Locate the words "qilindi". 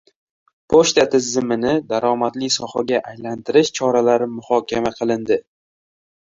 4.97-5.39